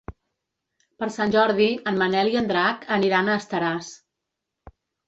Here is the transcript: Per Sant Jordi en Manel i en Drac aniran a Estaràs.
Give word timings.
Per 1.03 1.09
Sant 1.17 1.35
Jordi 1.35 1.67
en 1.91 2.01
Manel 2.01 2.33
i 2.33 2.41
en 2.43 2.51
Drac 2.55 2.89
aniran 2.99 3.31
a 3.31 3.39
Estaràs. 3.45 3.97